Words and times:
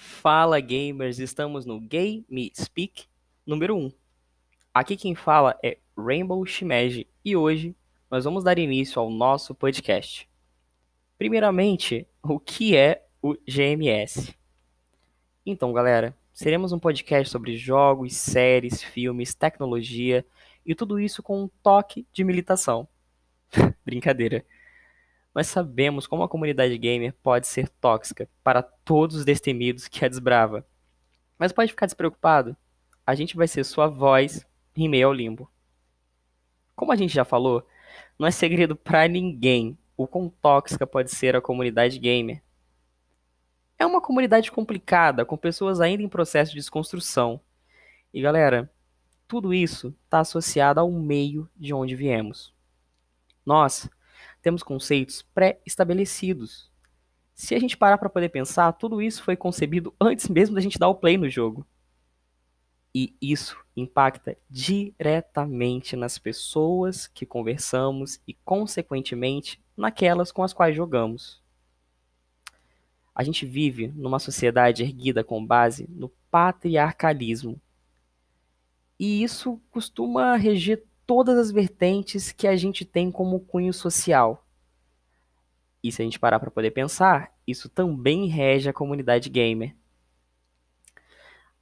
Fala 0.00 0.60
gamers, 0.60 1.18
estamos 1.18 1.66
no 1.66 1.80
Game 1.80 2.52
Speak 2.56 3.06
número 3.44 3.76
1. 3.76 3.92
Aqui 4.72 4.96
quem 4.96 5.16
fala 5.16 5.58
é 5.60 5.76
Rainbow 5.96 6.46
Shimeji 6.46 7.08
e 7.24 7.36
hoje 7.36 7.74
nós 8.08 8.24
vamos 8.24 8.44
dar 8.44 8.60
início 8.60 9.02
ao 9.02 9.10
nosso 9.10 9.56
podcast. 9.56 10.28
Primeiramente, 11.18 12.06
o 12.22 12.38
que 12.38 12.76
é 12.76 13.06
o 13.20 13.36
GMS? 13.44 14.36
Então, 15.44 15.72
galera, 15.72 16.16
seremos 16.32 16.70
um 16.70 16.78
podcast 16.78 17.28
sobre 17.28 17.56
jogos, 17.56 18.14
séries, 18.14 18.80
filmes, 18.80 19.34
tecnologia 19.34 20.24
e 20.64 20.76
tudo 20.76 21.00
isso 21.00 21.24
com 21.24 21.42
um 21.42 21.50
toque 21.60 22.06
de 22.12 22.22
militação. 22.22 22.86
Brincadeira. 23.84 24.46
Nós 25.38 25.46
sabemos 25.46 26.04
como 26.04 26.24
a 26.24 26.28
comunidade 26.28 26.76
gamer 26.76 27.14
pode 27.22 27.46
ser 27.46 27.68
tóxica 27.68 28.28
para 28.42 28.60
todos 28.60 29.14
os 29.14 29.24
destemidos 29.24 29.86
que 29.86 30.04
a 30.04 30.08
desbrava. 30.08 30.66
Mas 31.38 31.52
pode 31.52 31.70
ficar 31.70 31.86
despreocupado, 31.86 32.56
a 33.06 33.14
gente 33.14 33.36
vai 33.36 33.46
ser 33.46 33.62
sua 33.62 33.86
voz 33.86 34.44
em 34.74 34.88
meio 34.88 35.06
ao 35.06 35.12
limbo. 35.12 35.48
Como 36.74 36.90
a 36.90 36.96
gente 36.96 37.14
já 37.14 37.24
falou, 37.24 37.64
não 38.18 38.26
é 38.26 38.32
segredo 38.32 38.74
para 38.74 39.06
ninguém 39.06 39.78
o 39.96 40.08
quão 40.08 40.28
tóxica 40.28 40.84
pode 40.84 41.12
ser 41.12 41.36
a 41.36 41.40
comunidade 41.40 42.00
gamer. 42.00 42.42
É 43.78 43.86
uma 43.86 44.00
comunidade 44.00 44.50
complicada, 44.50 45.24
com 45.24 45.36
pessoas 45.36 45.80
ainda 45.80 46.02
em 46.02 46.08
processo 46.08 46.50
de 46.50 46.56
desconstrução. 46.56 47.40
E 48.12 48.20
galera, 48.20 48.68
tudo 49.28 49.54
isso 49.54 49.94
está 50.04 50.18
associado 50.18 50.80
ao 50.80 50.90
meio 50.90 51.48
de 51.56 51.72
onde 51.72 51.94
viemos. 51.94 52.52
Nós, 53.46 53.88
temos 54.42 54.62
conceitos 54.62 55.22
pré-estabelecidos. 55.34 56.70
Se 57.34 57.54
a 57.54 57.58
gente 57.58 57.76
parar 57.76 57.98
para 57.98 58.10
poder 58.10 58.30
pensar, 58.30 58.72
tudo 58.72 59.00
isso 59.00 59.22
foi 59.22 59.36
concebido 59.36 59.94
antes 60.00 60.28
mesmo 60.28 60.54
da 60.54 60.60
gente 60.60 60.78
dar 60.78 60.88
o 60.88 60.94
play 60.94 61.16
no 61.16 61.28
jogo. 61.28 61.66
E 62.94 63.14
isso 63.20 63.56
impacta 63.76 64.36
diretamente 64.50 65.94
nas 65.94 66.18
pessoas 66.18 67.06
que 67.06 67.24
conversamos 67.24 68.20
e, 68.26 68.34
consequentemente, 68.44 69.60
naquelas 69.76 70.32
com 70.32 70.42
as 70.42 70.52
quais 70.52 70.74
jogamos. 70.74 71.40
A 73.14 73.22
gente 73.22 73.46
vive 73.46 73.88
numa 73.88 74.18
sociedade 74.18 74.82
erguida 74.82 75.22
com 75.22 75.44
base 75.44 75.88
no 75.90 76.08
patriarcalismo. 76.30 77.60
E 78.98 79.22
isso 79.22 79.60
costuma 79.70 80.36
reger 80.36 80.84
todas 81.08 81.38
as 81.38 81.50
vertentes 81.50 82.32
que 82.32 82.46
a 82.46 82.54
gente 82.54 82.84
tem 82.84 83.10
como 83.10 83.40
cunho 83.40 83.72
social. 83.72 84.46
E 85.82 85.90
se 85.90 86.02
a 86.02 86.04
gente 86.04 86.18
parar 86.18 86.38
para 86.38 86.50
poder 86.50 86.70
pensar, 86.70 87.32
isso 87.46 87.66
também 87.66 88.26
rege 88.26 88.68
a 88.68 88.74
comunidade 88.74 89.30
gamer. 89.30 89.74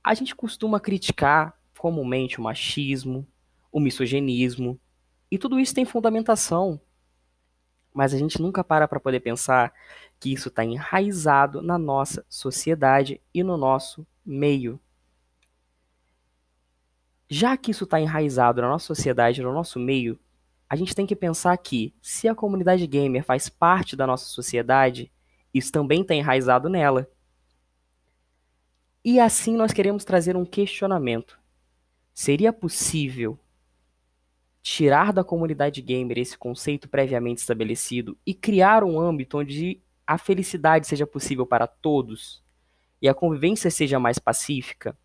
A 0.02 0.14
gente 0.14 0.34
costuma 0.34 0.80
criticar 0.80 1.56
comumente 1.78 2.40
o 2.40 2.42
machismo, 2.42 3.24
o 3.70 3.78
misoginismo, 3.78 4.80
e 5.30 5.38
tudo 5.38 5.60
isso 5.60 5.74
tem 5.74 5.84
fundamentação. 5.84 6.80
Mas 7.94 8.12
a 8.12 8.18
gente 8.18 8.42
nunca 8.42 8.64
para 8.64 8.88
para 8.88 8.98
poder 8.98 9.20
pensar 9.20 9.72
que 10.18 10.32
isso 10.32 10.48
está 10.48 10.64
enraizado 10.64 11.62
na 11.62 11.78
nossa 11.78 12.26
sociedade 12.28 13.20
e 13.32 13.44
no 13.44 13.56
nosso 13.56 14.04
meio. 14.24 14.80
Já 17.28 17.56
que 17.56 17.72
isso 17.72 17.84
está 17.84 18.00
enraizado 18.00 18.62
na 18.62 18.68
nossa 18.68 18.86
sociedade, 18.86 19.42
no 19.42 19.52
nosso 19.52 19.78
meio, 19.78 20.18
a 20.68 20.76
gente 20.76 20.94
tem 20.94 21.06
que 21.06 21.16
pensar 21.16 21.56
que, 21.58 21.94
se 22.00 22.28
a 22.28 22.34
comunidade 22.34 22.86
gamer 22.86 23.24
faz 23.24 23.48
parte 23.48 23.96
da 23.96 24.06
nossa 24.06 24.26
sociedade, 24.26 25.12
isso 25.52 25.72
também 25.72 26.02
está 26.02 26.14
enraizado 26.14 26.68
nela. 26.68 27.08
E 29.04 29.20
assim 29.20 29.56
nós 29.56 29.72
queremos 29.72 30.04
trazer 30.04 30.36
um 30.36 30.44
questionamento. 30.44 31.38
Seria 32.12 32.52
possível 32.52 33.38
tirar 34.62 35.12
da 35.12 35.22
comunidade 35.22 35.80
gamer 35.80 36.18
esse 36.18 36.36
conceito 36.36 36.88
previamente 36.88 37.40
estabelecido 37.40 38.18
e 38.26 38.34
criar 38.34 38.82
um 38.82 38.98
âmbito 38.98 39.38
onde 39.38 39.80
a 40.04 40.18
felicidade 40.18 40.88
seja 40.88 41.06
possível 41.06 41.46
para 41.46 41.68
todos 41.68 42.42
e 43.00 43.08
a 43.08 43.14
convivência 43.14 43.70
seja 43.70 44.00
mais 44.00 44.18
pacífica? 44.18 44.98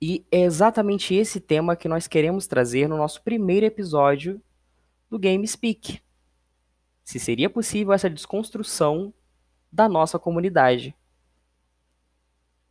E 0.00 0.24
é 0.32 0.40
exatamente 0.40 1.14
esse 1.14 1.38
tema 1.38 1.76
que 1.76 1.88
nós 1.88 2.06
queremos 2.06 2.46
trazer 2.46 2.88
no 2.88 2.96
nosso 2.96 3.22
primeiro 3.22 3.66
episódio 3.66 4.40
do 5.10 5.18
Game 5.18 5.46
Speak. 5.46 6.00
Se 7.04 7.18
seria 7.18 7.50
possível 7.50 7.92
essa 7.92 8.08
desconstrução 8.08 9.12
da 9.70 9.88
nossa 9.88 10.18
comunidade. 10.18 10.94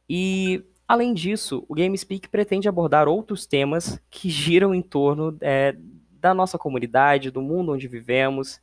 E, 0.10 0.64
além 0.88 1.14
disso, 1.14 1.64
o 1.70 1.76
Game 1.76 1.96
Speak 1.96 2.30
pretende 2.30 2.68
abordar 2.68 3.08
outros 3.08 3.46
temas 3.46 4.02
que 4.10 4.28
giram 4.32 4.74
em 4.74 4.82
torno 4.82 5.38
é, 5.42 5.76
da 6.12 6.34
nossa 6.34 6.58
comunidade, 6.58 7.30
do 7.30 7.42
mundo 7.42 7.74
onde 7.74 7.88
vivemos. 7.88 8.60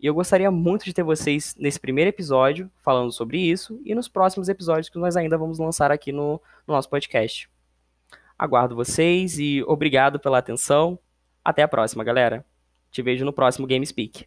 E 0.00 0.06
eu 0.06 0.14
gostaria 0.14 0.50
muito 0.50 0.84
de 0.84 0.94
ter 0.94 1.02
vocês 1.02 1.54
nesse 1.58 1.78
primeiro 1.78 2.08
episódio 2.08 2.70
falando 2.82 3.12
sobre 3.12 3.38
isso 3.38 3.80
e 3.84 3.94
nos 3.94 4.08
próximos 4.08 4.48
episódios 4.48 4.88
que 4.88 4.98
nós 4.98 5.16
ainda 5.16 5.36
vamos 5.36 5.58
lançar 5.58 5.90
aqui 5.90 6.10
no, 6.10 6.40
no 6.66 6.74
nosso 6.74 6.88
podcast. 6.88 7.50
Aguardo 8.38 8.76
vocês 8.76 9.38
e 9.38 9.62
obrigado 9.66 10.20
pela 10.20 10.38
atenção. 10.38 10.98
Até 11.44 11.62
a 11.62 11.68
próxima, 11.68 12.04
galera. 12.04 12.44
Te 12.90 13.02
vejo 13.02 13.24
no 13.24 13.32
próximo 13.32 13.66
Game 13.66 13.84
Speak. 13.84 14.26